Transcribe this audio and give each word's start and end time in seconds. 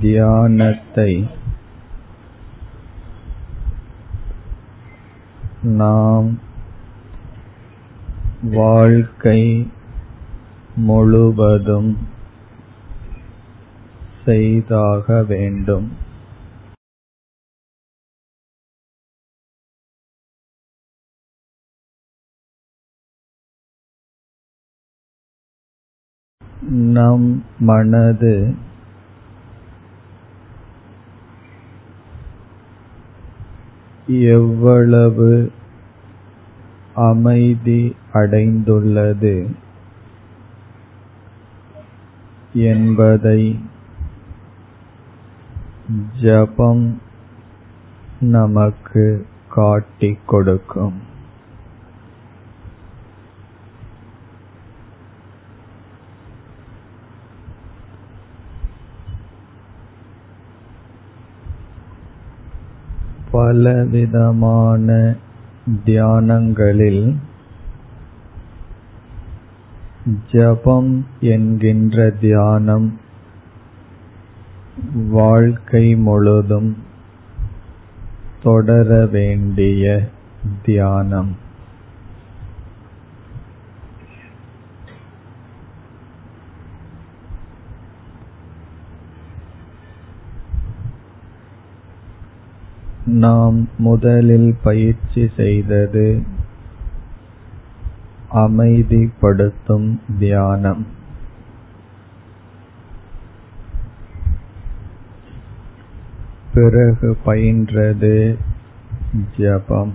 தியானத்தை 0.00 1.30
நாம் 5.62 6.38
வாழ்க்கை 8.42 9.70
முழுவதும் 10.74 11.98
செய்தாக 14.24 15.22
வேண்டும். 15.22 15.88
நம் 26.70 27.44
மனது 27.58 28.54
எவ்வளவு 34.20 35.52
அமைதி 36.94 37.96
அடைந்துள்ளது 38.12 39.54
என்பதை 42.52 43.58
ஜபம் 46.20 47.00
நமக்கு 48.20 49.26
காட்டிக் 49.48 50.28
கொடுக்கும். 50.28 51.10
பலவிதமான 63.32 64.88
தியானங்களில் 65.84 67.04
ஜபம் 70.30 71.06
என்கின்ற 71.20 72.10
தியானம் 72.10 72.88
வாழ்க்கை 75.08 75.96
முழுதும் 75.96 76.76
தொடர 78.42 79.06
வேண்டிய 79.06 80.08
தியானம். 80.62 81.36
நாம் 93.12 93.68
முதலில் 93.78 94.56
பயிற்சி 94.62 95.30
செய்தது 95.36 96.22
அமைதிப்படுத்தும் 98.34 99.98
தியானம். 100.18 100.86
பிறகு 106.54 107.18
பயின்றது 107.26 108.36
ஜபம். 109.38 109.92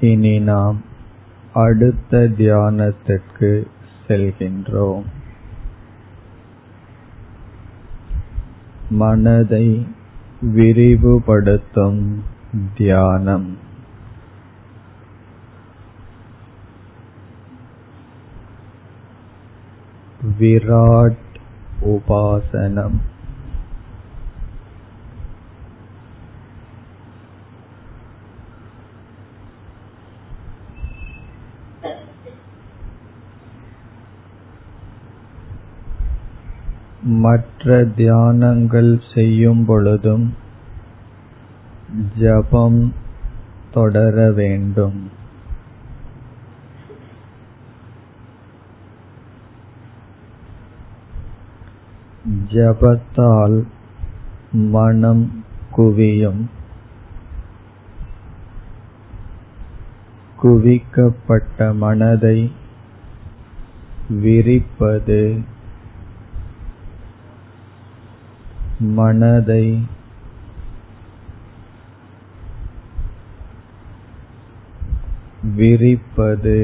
இனி 0.00 0.38
நாம் 0.38 0.80
அடுத்த 1.54 2.18
தியானத்திற்கு 2.18 3.66
செல்கின்றோம். 4.08 5.04
மனதை 8.90 9.86
விரிவுபடுத்தும் 10.54 12.22
தியானம். 12.76 13.58
விராட் 20.40 21.36
உபாசனம். 21.80 23.16
மற்ற 37.02 37.84
தியானங்கள் 37.84 39.00
செய்யும் 39.14 39.64
பொழுதும் 39.64 40.36
ஜபம் 42.18 42.92
தொடர 43.72 44.32
வேண்டும். 44.32 45.10
ஜபத்தால் 52.52 53.66
மனம் 54.52 55.44
குவியும். 55.76 56.50
குவிக்கப்பட்ட 60.42 61.74
மனதை 61.74 62.52
விரிப்பது 64.08 65.56
மனதை 68.80 69.84
விரிப்பது 75.54 76.58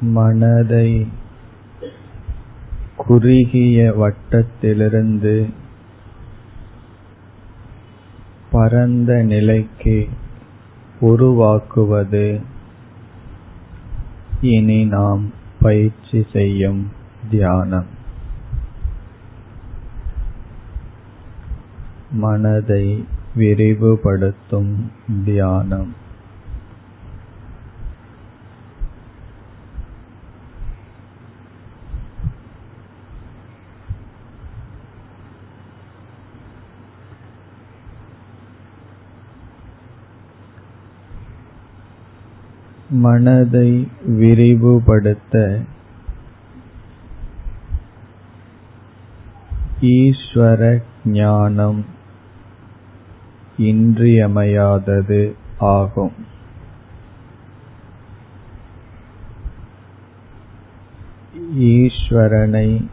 மனதை 0.00 1.06
குறுகிய 2.96 3.78
வட்டத்திலிருந்து 3.92 5.48
பரந்த 8.50 9.22
நிலைக்கு 9.22 10.08
உருவாக்குவது 11.00 12.40
இனி 14.40 14.84
நாம் 14.84 15.24
பயிற்சி 15.66 16.26
செய்யும் 16.32 16.92
தியானம். 17.30 17.86
மனதை 22.10 23.04
விரிவுபடுத்தும் 23.36 24.74
தியானம். 25.24 26.04
மனதை 42.90 43.88
விரிவுபடுத்த 44.06 45.60
ஈஸ்வர 49.80 50.82
ஞானம் 51.04 51.84
இன்றியமையாதது 53.58 55.34
ஆகும். 55.58 56.12
ஈஸ்வரனை 61.58 62.86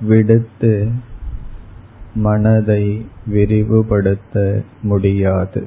விடுத்து 0.00 0.90
மனதை 2.14 3.06
விரிவுபடுத்த 3.26 4.62
முடியாது. 4.82 5.66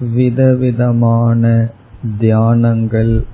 விதவிதமான 0.00 1.68
தியானங்கள் 2.20 3.24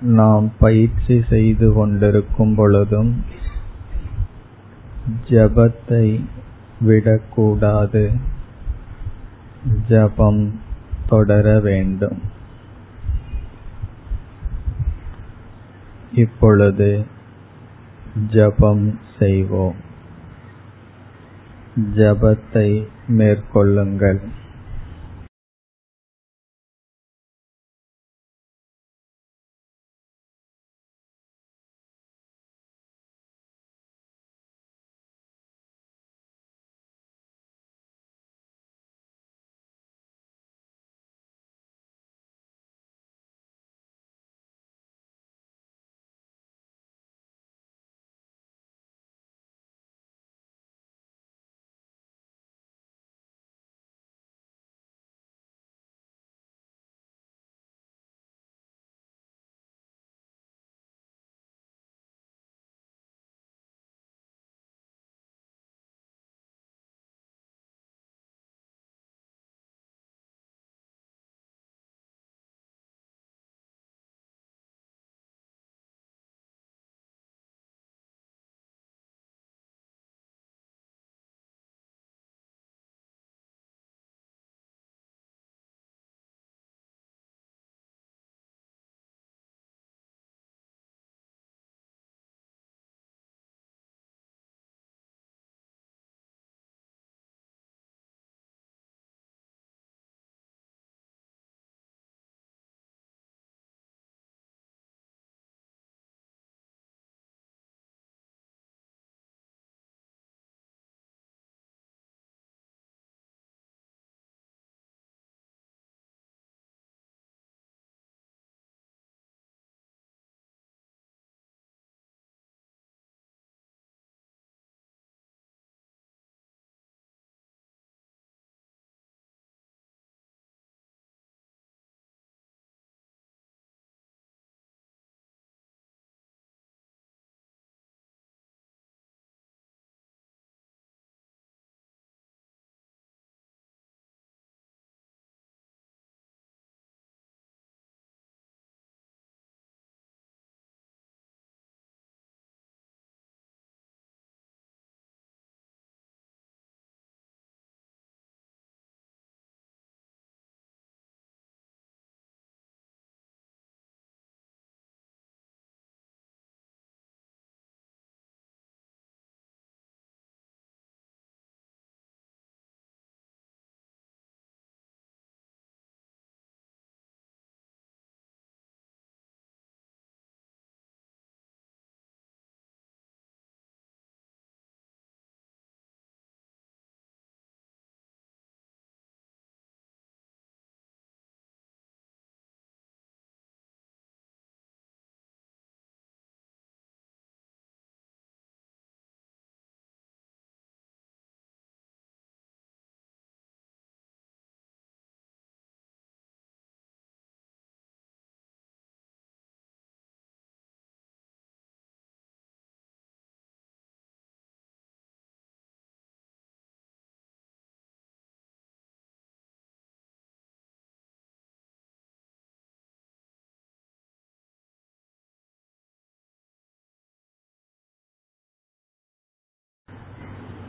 நாம் 0.00 0.52
பயிற்சி 0.58 1.24
செய்து 1.28 1.72
கொண்டிருக்கும் 1.72 2.54
பொழுதும் 2.54 3.24
ஜபத்தை 5.28 6.24
விடக்கூடாது. 6.80 8.10
ஜபம் 9.88 10.60
தொடர 11.08 11.60
வேண்டும். 11.60 12.18
இப்பொழுது 16.14 17.04
ஜபம் 18.30 18.98
செய்வோம். 19.18 19.74
ஜபத்தை 21.76 22.86
மேற்கொள்ளுங்கள். 23.08 24.20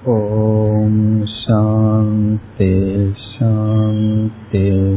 ॐ 0.09 0.95
शान्ति 1.27 2.73
शान्ति 3.19 4.94